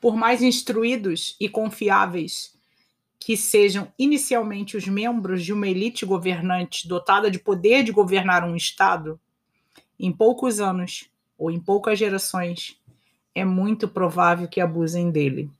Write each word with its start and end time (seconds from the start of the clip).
por 0.00 0.16
mais 0.16 0.42
instruídos 0.42 1.36
e 1.40 1.48
confiáveis 1.48 2.56
que 3.18 3.36
sejam 3.36 3.92
inicialmente 3.98 4.76
os 4.76 4.86
membros 4.86 5.44
de 5.44 5.52
uma 5.52 5.68
elite 5.68 6.06
governante 6.06 6.86
dotada 6.86 7.30
de 7.30 7.38
poder 7.38 7.82
de 7.82 7.92
governar 7.92 8.44
um 8.44 8.54
Estado, 8.54 9.20
em 9.98 10.12
poucos 10.12 10.60
anos 10.60 11.10
ou 11.36 11.50
em 11.50 11.58
poucas 11.58 11.98
gerações, 11.98 12.80
é 13.34 13.44
muito 13.44 13.88
provável 13.88 14.48
que 14.48 14.60
abusem 14.60 15.10
dele. 15.10 15.50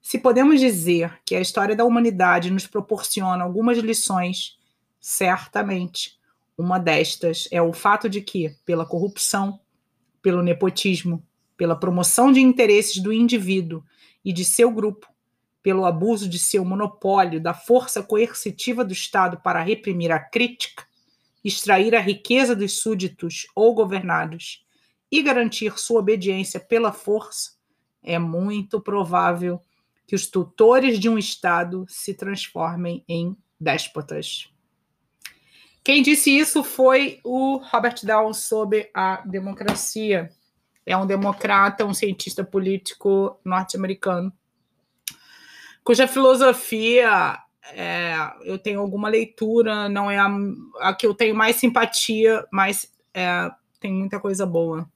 Se 0.00 0.18
podemos 0.18 0.60
dizer 0.60 1.20
que 1.24 1.34
a 1.34 1.40
história 1.40 1.76
da 1.76 1.84
humanidade 1.84 2.50
nos 2.50 2.66
proporciona 2.66 3.44
algumas 3.44 3.78
lições, 3.78 4.58
certamente 5.00 6.18
uma 6.56 6.78
destas 6.78 7.48
é 7.50 7.60
o 7.60 7.72
fato 7.72 8.08
de 8.08 8.20
que, 8.20 8.56
pela 8.64 8.86
corrupção, 8.86 9.60
pelo 10.22 10.42
nepotismo, 10.42 11.22
pela 11.60 11.76
promoção 11.76 12.32
de 12.32 12.40
interesses 12.40 13.02
do 13.02 13.12
indivíduo 13.12 13.84
e 14.24 14.32
de 14.32 14.46
seu 14.46 14.70
grupo, 14.70 15.06
pelo 15.62 15.84
abuso 15.84 16.26
de 16.26 16.38
seu 16.38 16.64
monopólio 16.64 17.38
da 17.38 17.52
força 17.52 18.02
coercitiva 18.02 18.82
do 18.82 18.94
Estado 18.94 19.38
para 19.42 19.62
reprimir 19.62 20.10
a 20.10 20.18
crítica, 20.18 20.86
extrair 21.44 21.94
a 21.94 22.00
riqueza 22.00 22.56
dos 22.56 22.80
súditos 22.80 23.46
ou 23.54 23.74
governados 23.74 24.64
e 25.12 25.22
garantir 25.22 25.78
sua 25.78 26.00
obediência 26.00 26.58
pela 26.58 26.92
força, 26.92 27.50
é 28.02 28.18
muito 28.18 28.80
provável 28.80 29.60
que 30.06 30.14
os 30.14 30.26
tutores 30.26 30.98
de 30.98 31.10
um 31.10 31.18
Estado 31.18 31.84
se 31.90 32.14
transformem 32.14 33.04
em 33.06 33.36
déspotas. 33.60 34.50
Quem 35.84 36.02
disse 36.02 36.30
isso 36.30 36.64
foi 36.64 37.20
o 37.22 37.58
Robert 37.58 37.96
Down 38.02 38.32
sobre 38.32 38.90
a 38.94 39.16
democracia 39.26 40.30
é 40.90 40.96
um 40.96 41.06
democrata, 41.06 41.84
um 41.84 41.94
cientista 41.94 42.42
político 42.42 43.38
norte-americano, 43.44 44.32
cuja 45.84 46.08
filosofia 46.08 47.38
é, 47.72 48.14
eu 48.42 48.58
tenho 48.58 48.80
alguma 48.80 49.08
leitura, 49.08 49.88
não 49.88 50.10
é 50.10 50.18
a, 50.18 50.28
a, 50.80 50.94
que 50.94 51.06
eu 51.06 51.14
tenho 51.14 51.34
mais 51.34 51.56
simpatia, 51.56 52.44
mas 52.52 52.92
é, 53.14 53.48
tem 53.78 53.92
muita 53.92 54.18
coisa 54.18 54.44
boa. 54.44 54.90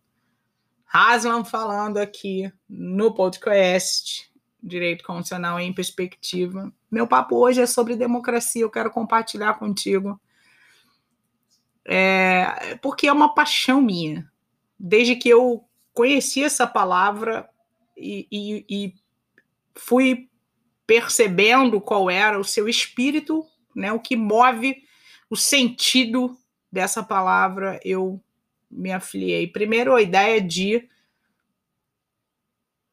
Haslam 0.92 1.44
falando 1.44 1.98
aqui 1.98 2.52
no 2.68 3.14
podcast 3.14 4.28
Direito 4.60 5.04
Constitucional 5.04 5.60
em 5.60 5.72
Perspectiva. 5.72 6.72
Meu 6.90 7.06
papo 7.06 7.36
hoje 7.36 7.60
é 7.60 7.66
sobre 7.66 7.94
democracia, 7.94 8.62
eu 8.62 8.70
quero 8.70 8.90
compartilhar 8.90 9.54
contigo. 9.54 10.20
É, 11.86 12.76
porque 12.82 13.06
é 13.06 13.12
uma 13.12 13.34
paixão 13.34 13.80
minha. 13.80 14.28
Desde 14.78 15.14
que 15.16 15.28
eu 15.28 15.64
conheci 15.94 16.42
essa 16.42 16.66
palavra 16.66 17.48
e, 17.96 18.26
e, 18.30 18.66
e 18.68 18.94
fui 19.74 20.28
percebendo 20.86 21.80
qual 21.80 22.10
era 22.10 22.38
o 22.38 22.44
seu 22.44 22.68
espírito, 22.68 23.46
né, 23.74 23.92
o 23.92 24.00
que 24.00 24.16
move 24.16 24.82
o 25.30 25.36
sentido 25.36 26.36
dessa 26.70 27.02
palavra, 27.02 27.80
eu 27.84 28.20
me 28.70 28.92
afiliei. 28.92 29.46
Primeiro, 29.46 29.94
a 29.94 30.02
ideia 30.02 30.40
de 30.40 30.88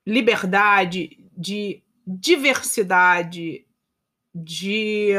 liberdade, 0.06 1.20
de 1.36 1.84
diversidade, 2.06 3.66
de. 4.34 5.14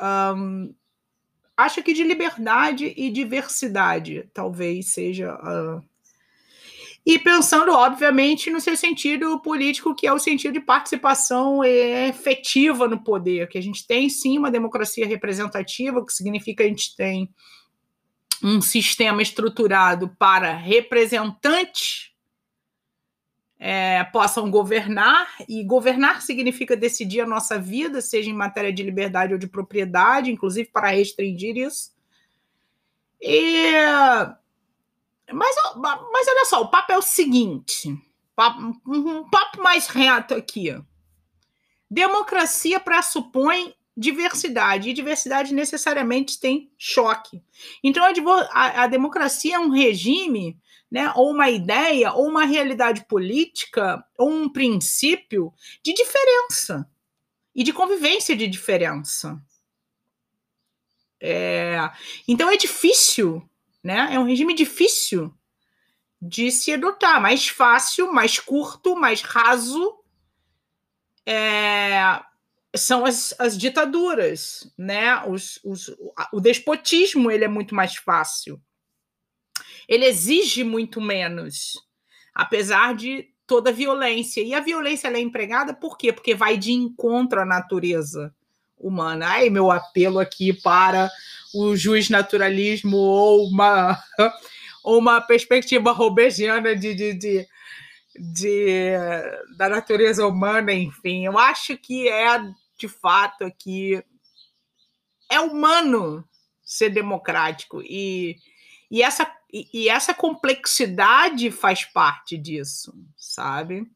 Um, 0.00 0.74
acho 1.56 1.82
que 1.82 1.94
de 1.94 2.02
liberdade 2.02 2.92
e 2.96 3.10
diversidade, 3.10 4.28
talvez 4.34 4.92
seja 4.92 5.34
uh, 5.36 5.82
e 7.06 7.20
pensando, 7.20 7.70
obviamente, 7.70 8.50
no 8.50 8.60
seu 8.60 8.76
sentido 8.76 9.38
político, 9.40 9.94
que 9.94 10.08
é 10.08 10.12
o 10.12 10.18
sentido 10.18 10.54
de 10.54 10.60
participação 10.60 11.62
efetiva 11.62 12.88
no 12.88 12.98
poder, 12.98 13.48
que 13.48 13.56
a 13.56 13.62
gente 13.62 13.86
tem 13.86 14.08
sim 14.08 14.36
uma 14.36 14.50
democracia 14.50 15.06
representativa, 15.06 16.04
que 16.04 16.12
significa 16.12 16.64
que 16.64 16.68
a 16.68 16.68
gente 16.68 16.96
tem 16.96 17.32
um 18.42 18.60
sistema 18.60 19.22
estruturado 19.22 20.08
para 20.18 20.56
representantes 20.56 22.10
é, 23.58 24.04
possam 24.04 24.50
governar, 24.50 25.28
e 25.48 25.64
governar 25.64 26.20
significa 26.22 26.76
decidir 26.76 27.20
a 27.20 27.26
nossa 27.26 27.58
vida, 27.58 28.00
seja 28.00 28.28
em 28.28 28.34
matéria 28.34 28.72
de 28.72 28.82
liberdade 28.82 29.32
ou 29.32 29.38
de 29.38 29.46
propriedade, 29.46 30.30
inclusive 30.30 30.68
para 30.70 30.88
restringir 30.88 31.56
isso. 31.56 31.92
E 33.20 33.72
mas, 35.32 35.56
mas 35.76 36.28
olha 36.28 36.44
só, 36.44 36.62
o 36.62 36.68
papo 36.68 36.92
é 36.92 36.98
o 36.98 37.02
seguinte: 37.02 37.94
papo, 38.34 38.60
um 38.86 39.28
papo 39.28 39.62
mais 39.62 39.86
reto 39.88 40.34
aqui. 40.34 40.76
Democracia 41.90 42.80
pressupõe 42.80 43.74
diversidade, 43.96 44.90
e 44.90 44.92
diversidade 44.92 45.54
necessariamente 45.54 46.38
tem 46.38 46.70
choque. 46.76 47.42
Então, 47.82 48.04
a, 48.50 48.82
a, 48.82 48.86
democracia 48.86 49.56
é 49.56 49.58
um 49.58 49.70
regime, 49.70 50.60
né, 50.90 51.10
ou 51.16 51.30
uma 51.30 51.48
ideia, 51.48 52.12
ou 52.12 52.28
uma 52.28 52.44
realidade 52.44 53.06
política, 53.06 54.04
ou 54.18 54.30
um 54.30 54.48
princípio 54.50 55.52
de 55.82 55.94
diferença 55.94 56.86
e 57.54 57.64
de 57.64 57.72
convivência 57.72 58.36
de 58.36 58.46
diferença. 58.46 59.42
É, 61.18 61.78
então, 62.28 62.50
é 62.50 62.56
difícil 62.56 63.48
né? 63.86 64.08
É 64.10 64.18
um 64.18 64.24
regime 64.24 64.52
difícil 64.52 65.32
de 66.20 66.50
se 66.50 66.72
adotar, 66.72 67.20
mais 67.22 67.46
fácil, 67.46 68.12
mais 68.12 68.40
curto, 68.40 68.96
mais 68.96 69.22
raso. 69.22 69.96
É, 71.24 72.20
são 72.74 73.06
as, 73.06 73.32
as 73.38 73.56
ditaduras, 73.56 74.68
né? 74.76 75.24
Os, 75.26 75.60
os, 75.64 75.94
o 76.32 76.40
despotismo 76.40 77.30
ele 77.30 77.44
é 77.44 77.48
muito 77.48 77.76
mais 77.76 77.94
fácil. 77.94 78.60
Ele 79.88 80.04
exige 80.04 80.64
muito 80.64 81.00
menos, 81.00 81.80
apesar 82.34 82.92
de 82.92 83.28
toda 83.46 83.70
a 83.70 83.72
violência. 83.72 84.40
E 84.40 84.52
a 84.52 84.58
violência 84.58 85.06
é 85.06 85.20
empregada 85.20 85.72
por 85.72 85.96
quê? 85.96 86.12
Porque 86.12 86.34
vai 86.34 86.58
de 86.58 86.72
encontro 86.72 87.40
à 87.40 87.44
natureza 87.44 88.34
humana. 88.78 89.26
Ai, 89.28 89.50
meu 89.50 89.70
apelo 89.70 90.18
aqui 90.18 90.52
para 90.52 91.10
o 91.54 91.76
juiz 91.76 92.10
naturalismo 92.10 92.96
ou 92.96 93.48
uma, 93.48 93.98
ou 94.84 94.98
uma 94.98 95.20
perspectiva 95.20 95.92
robesiana 95.92 96.74
de, 96.76 96.94
de, 96.94 97.14
de, 97.14 97.48
de, 98.18 98.90
da 99.56 99.68
natureza 99.68 100.26
humana, 100.26 100.72
enfim. 100.72 101.24
Eu 101.24 101.38
acho 101.38 101.76
que 101.76 102.08
é, 102.08 102.38
de 102.78 102.88
fato, 102.88 103.44
aqui 103.44 104.02
é 105.30 105.40
humano 105.40 106.24
ser 106.62 106.90
democrático 106.90 107.80
e, 107.82 108.36
e, 108.90 109.02
essa, 109.02 109.30
e 109.52 109.88
essa 109.88 110.12
complexidade 110.12 111.50
faz 111.50 111.84
parte 111.84 112.36
disso, 112.36 112.92
sabe? 113.16 113.86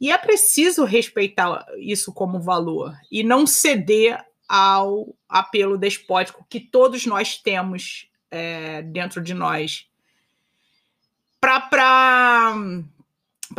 E 0.00 0.12
é 0.12 0.18
preciso 0.18 0.84
respeitar 0.84 1.66
isso 1.76 2.12
como 2.12 2.40
valor 2.40 2.96
e 3.10 3.22
não 3.22 3.46
ceder 3.46 4.24
ao 4.48 5.14
apelo 5.28 5.76
despótico 5.76 6.46
que 6.48 6.60
todos 6.60 7.04
nós 7.04 7.36
temos 7.36 8.08
é, 8.30 8.82
dentro 8.82 9.20
de 9.20 9.34
nós. 9.34 9.86
Para 11.40 12.54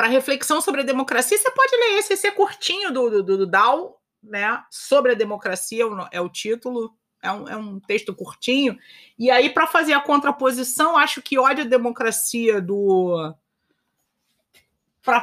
reflexão 0.08 0.62
sobre 0.62 0.82
a 0.82 0.86
democracia, 0.86 1.38
você 1.38 1.52
pode 1.52 1.76
ler 1.76 2.00
esse, 2.00 2.14
esse 2.14 2.28
é 2.28 2.32
curtinho 2.32 2.92
do, 2.92 3.24
do, 3.24 3.38
do 3.38 3.48
Dow, 3.48 4.00
né? 4.22 4.64
Sobre 4.70 5.12
a 5.12 5.16
democracia 5.16 5.84
é 6.12 6.22
o 6.22 6.30
título, 6.30 6.94
é 7.22 7.32
um, 7.32 7.48
é 7.50 7.56
um 7.56 7.80
texto 7.80 8.14
curtinho. 8.14 8.78
E 9.18 9.30
aí, 9.30 9.50
para 9.50 9.68
fazer 9.68 9.94
a 9.94 10.02
contraposição, 10.02 10.98
acho 10.98 11.22
que 11.22 11.38
ódio 11.38 11.64
à 11.64 11.68
democracia 11.68 12.62
do. 12.62 13.34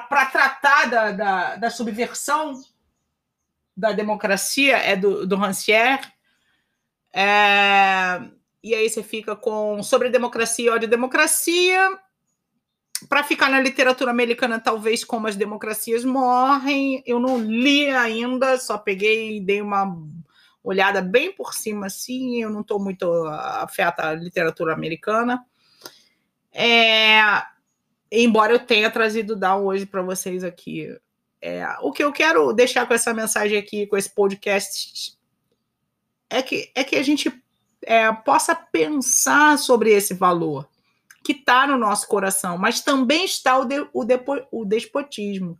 Para 0.08 0.26
tratar 0.26 0.86
da, 0.86 1.12
da, 1.12 1.56
da 1.56 1.70
subversão 1.70 2.60
da 3.76 3.92
democracia 3.92 4.78
é 4.78 4.96
do, 4.96 5.24
do 5.24 5.36
Rancière. 5.36 6.02
É, 7.14 8.20
e 8.64 8.74
aí 8.74 8.90
você 8.90 9.02
fica 9.02 9.36
com 9.36 9.80
sobre 9.84 10.10
democracia 10.10 10.66
e 10.66 10.68
ódio 10.70 10.88
democracia. 10.88 11.96
Para 13.08 13.22
ficar 13.22 13.48
na 13.48 13.60
literatura 13.60 14.10
americana, 14.10 14.58
talvez 14.58 15.04
como 15.04 15.28
as 15.28 15.36
democracias 15.36 16.04
morrem. 16.04 17.02
Eu 17.06 17.20
não 17.20 17.38
li 17.38 17.88
ainda, 17.88 18.58
só 18.58 18.76
peguei 18.76 19.36
e 19.36 19.40
dei 19.40 19.62
uma 19.62 19.96
olhada 20.64 21.00
bem 21.00 21.30
por 21.30 21.54
cima, 21.54 21.86
assim. 21.86 22.42
Eu 22.42 22.50
não 22.50 22.62
estou 22.62 22.80
muito 22.80 23.08
afeta 23.28 24.08
à 24.08 24.14
literatura 24.14 24.72
americana. 24.72 25.44
É, 26.52 27.20
embora 28.10 28.52
eu 28.52 28.58
tenha 28.58 28.90
trazido 28.90 29.36
Down 29.36 29.64
hoje 29.64 29.86
para 29.86 30.02
vocês 30.02 30.44
aqui 30.44 30.96
é, 31.40 31.66
o 31.80 31.92
que 31.92 32.02
eu 32.02 32.12
quero 32.12 32.52
deixar 32.52 32.86
com 32.86 32.94
essa 32.94 33.12
mensagem 33.12 33.56
aqui, 33.56 33.86
com 33.86 33.96
esse 33.96 34.10
podcast, 34.10 35.16
é 36.28 36.42
que, 36.42 36.70
é 36.74 36.82
que 36.82 36.96
a 36.96 37.02
gente 37.02 37.32
é, 37.82 38.10
possa 38.12 38.54
pensar 38.54 39.58
sobre 39.58 39.92
esse 39.92 40.14
valor, 40.14 40.68
que 41.22 41.32
está 41.32 41.66
no 41.66 41.76
nosso 41.76 42.08
coração, 42.08 42.58
mas 42.58 42.80
também 42.80 43.24
está 43.24 43.58
o, 43.58 43.64
de, 43.64 43.86
o, 43.92 44.04
depo, 44.04 44.46
o 44.50 44.64
despotismo. 44.64 45.58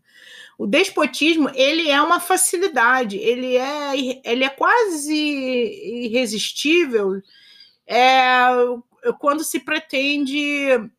O 0.59 0.67
despotismo 0.67 1.51
ele 1.55 1.91
é 1.91 2.01
uma 2.01 2.19
facilidade, 2.19 3.19
ele 3.19 3.57
é, 3.57 3.93
ele 4.25 4.43
é 4.43 4.49
quase 4.49 5.15
irresistível 5.15 7.21
é, 7.87 8.49
quando 9.21 9.45
se 9.45 9.61
pretende 9.61 10.91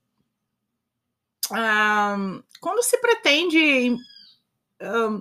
quando 2.59 2.83
se 2.83 2.97
pretende 2.97 3.95
ah, 4.81 5.19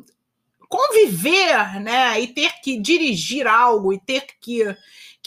conviver, 0.69 1.81
né, 1.81 2.21
e 2.21 2.27
ter 2.29 2.61
que 2.61 2.79
dirigir 2.81 3.47
algo 3.47 3.93
e 3.93 4.01
ter 4.01 4.27
que, 4.41 4.63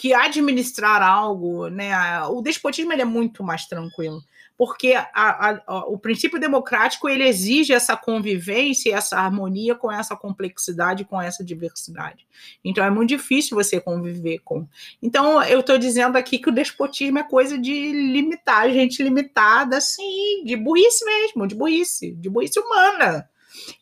que 0.00 0.14
administrar 0.14 1.02
algo, 1.02 1.68
né, 1.68 1.92
o 2.28 2.40
despotismo 2.40 2.92
é 2.92 3.04
muito 3.04 3.44
mais 3.44 3.66
tranquilo 3.66 4.22
porque 4.60 4.92
a, 4.92 5.08
a, 5.14 5.62
a, 5.66 5.86
o 5.86 5.98
princípio 5.98 6.38
democrático 6.38 7.08
ele 7.08 7.26
exige 7.26 7.72
essa 7.72 7.96
convivência, 7.96 8.94
essa 8.94 9.16
harmonia 9.16 9.74
com 9.74 9.90
essa 9.90 10.14
complexidade, 10.14 11.06
com 11.06 11.18
essa 11.18 11.42
diversidade. 11.42 12.26
Então 12.62 12.84
é 12.84 12.90
muito 12.90 13.08
difícil 13.08 13.56
você 13.56 13.80
conviver 13.80 14.40
com. 14.40 14.68
Então 15.02 15.42
eu 15.44 15.60
estou 15.60 15.78
dizendo 15.78 16.18
aqui 16.18 16.38
que 16.38 16.50
o 16.50 16.52
despotismo 16.52 17.18
é 17.18 17.22
coisa 17.22 17.56
de 17.56 17.72
limitar, 17.90 18.70
gente 18.70 19.02
limitada, 19.02 19.78
assim, 19.78 20.44
de 20.44 20.56
burrice 20.56 21.06
mesmo, 21.06 21.46
de 21.46 21.54
burrice, 21.54 22.12
de 22.12 22.28
burrice 22.28 22.60
humana 22.60 23.26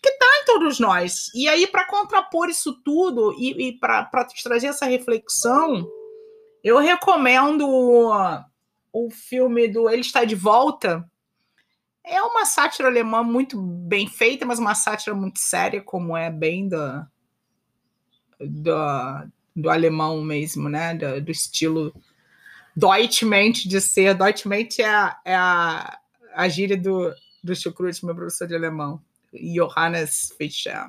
que 0.00 0.08
está 0.10 0.26
em 0.42 0.44
todos 0.44 0.78
nós. 0.78 1.26
E 1.34 1.48
aí, 1.48 1.66
para 1.66 1.86
contrapor 1.86 2.48
isso 2.48 2.72
tudo 2.84 3.34
e, 3.36 3.68
e 3.68 3.72
para 3.72 4.08
trazer 4.44 4.68
essa 4.68 4.86
reflexão, 4.86 5.88
eu 6.62 6.78
recomendo 6.78 7.66
o 8.93 9.10
filme 9.10 9.69
do 9.69 9.88
Ele 9.88 10.00
Está 10.00 10.25
de 10.25 10.34
Volta. 10.34 11.08
É 12.05 12.22
uma 12.22 12.44
sátira 12.46 12.88
alemã 12.88 13.22
muito 13.22 13.60
bem 13.60 14.08
feita, 14.08 14.46
mas 14.46 14.58
uma 14.58 14.75
sátira 14.75 15.14
muito 15.14 15.38
séria, 15.38 15.81
como 15.82 16.16
é 16.16 16.31
bem 16.31 16.69
do, 16.69 17.06
do, 18.40 19.31
do 19.55 19.70
alemão 19.70 20.22
mesmo, 20.22 20.69
né? 20.69 20.94
Do, 20.94 21.20
do 21.20 21.31
estilo 21.31 21.94
Deutschmente 22.75 23.69
de 23.69 23.81
ser. 23.81 24.14
Deutschmente 24.14 24.81
é, 24.81 25.12
é 25.25 25.34
a, 25.34 25.99
a 26.34 26.49
gíria 26.49 26.76
do, 26.76 27.12
do 27.43 27.54
Chucrute, 27.54 28.04
meu 28.06 28.14
professor 28.14 28.46
de 28.46 28.54
alemão, 28.54 29.02
Johannes 29.32 30.32
Fischer. 30.38 30.87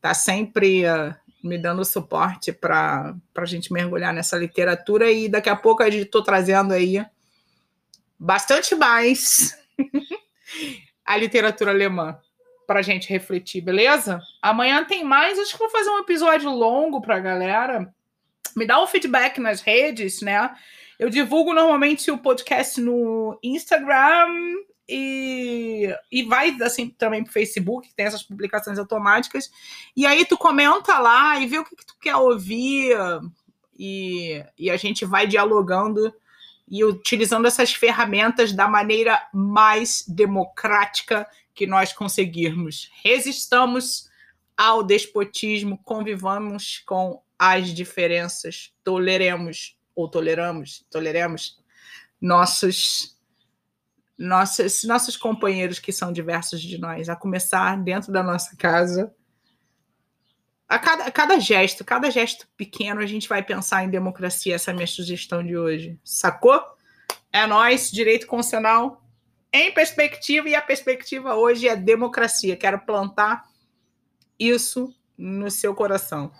Tá 0.00 0.12
sempre 0.12 0.84
uh, 0.84 1.14
me 1.46 1.58
dando 1.58 1.84
suporte 1.84 2.52
para 2.52 3.14
a 3.34 3.44
gente 3.44 3.72
mergulhar 3.72 4.12
nessa 4.12 4.36
literatura 4.36 5.10
e 5.10 5.28
daqui 5.28 5.48
a 5.48 5.56
pouco 5.56 5.82
a 5.82 5.90
gente 5.90 6.04
estou 6.04 6.22
trazendo 6.22 6.74
aí 6.74 7.04
bastante 8.18 8.74
mais 8.74 9.58
a 11.04 11.16
literatura 11.16 11.70
alemã 11.70 12.18
para 12.66 12.80
a 12.80 12.82
gente 12.82 13.08
refletir, 13.08 13.60
beleza? 13.60 14.20
Amanhã 14.42 14.84
tem 14.84 15.04
mais. 15.04 15.38
Acho 15.38 15.52
que 15.52 15.58
vou 15.58 15.70
fazer 15.70 15.88
um 15.90 15.98
episódio 15.98 16.50
longo 16.50 17.00
para 17.00 17.16
a 17.16 17.20
galera. 17.20 17.88
Me 18.56 18.66
dá 18.66 18.82
um 18.82 18.86
feedback 18.86 19.40
nas 19.40 19.60
redes, 19.60 20.20
né? 20.20 20.50
Eu 20.98 21.08
divulgo 21.08 21.52
normalmente 21.52 22.10
o 22.10 22.18
podcast 22.18 22.80
no 22.80 23.38
Instagram 23.42 24.28
e, 24.88 25.92
e 26.10 26.22
vai 26.24 26.56
assim 26.62 26.88
também 26.90 27.24
pro 27.24 27.32
Facebook, 27.32 27.88
que 27.88 27.94
tem 27.94 28.06
essas 28.06 28.22
publicações 28.22 28.78
automáticas. 28.78 29.50
E 29.96 30.06
aí 30.06 30.24
tu 30.24 30.38
comenta 30.38 30.98
lá 30.98 31.38
e 31.40 31.46
vê 31.46 31.58
o 31.58 31.64
que, 31.64 31.74
que 31.74 31.86
tu 31.86 31.96
quer 32.00 32.16
ouvir 32.16 32.96
e, 33.78 34.44
e 34.58 34.70
a 34.70 34.76
gente 34.76 35.04
vai 35.04 35.26
dialogando 35.26 36.14
e 36.68 36.84
utilizando 36.84 37.46
essas 37.46 37.72
ferramentas 37.72 38.52
da 38.52 38.68
maneira 38.68 39.20
mais 39.32 40.04
democrática 40.06 41.26
que 41.54 41.66
nós 41.66 41.92
conseguirmos. 41.92 42.90
Resistamos 43.02 44.08
ao 44.56 44.82
despotismo, 44.82 45.78
convivamos 45.84 46.82
com 46.86 47.22
as 47.38 47.72
diferenças, 47.72 48.72
toleremos 48.82 49.76
ou 49.94 50.08
toleramos, 50.08 50.84
toleremos 50.90 51.58
nossos 52.20 53.15
nossos 54.18 54.84
nossos 54.84 55.16
companheiros 55.16 55.78
que 55.78 55.92
são 55.92 56.12
diversos 56.12 56.60
de 56.60 56.78
nós, 56.78 57.08
a 57.08 57.16
começar 57.16 57.76
dentro 57.82 58.12
da 58.12 58.22
nossa 58.22 58.56
casa. 58.56 59.14
A 60.68 60.78
cada, 60.78 61.04
a 61.04 61.10
cada 61.10 61.38
gesto, 61.38 61.84
cada 61.84 62.10
gesto 62.10 62.48
pequeno, 62.56 63.00
a 63.00 63.06
gente 63.06 63.28
vai 63.28 63.42
pensar 63.42 63.84
em 63.84 63.90
democracia. 63.90 64.56
Essa 64.56 64.70
é 64.70 64.72
a 64.72 64.74
minha 64.74 64.86
sugestão 64.86 65.44
de 65.44 65.56
hoje. 65.56 65.98
Sacou? 66.02 66.60
É 67.32 67.46
nós, 67.46 67.90
direito 67.90 68.26
constitucional 68.26 69.06
em 69.52 69.72
perspectiva, 69.72 70.48
e 70.48 70.54
a 70.54 70.60
perspectiva 70.60 71.34
hoje 71.34 71.68
é 71.68 71.74
democracia. 71.74 72.56
Quero 72.56 72.78
plantar 72.80 73.44
isso 74.38 74.94
no 75.16 75.50
seu 75.50 75.74
coração. 75.74 76.30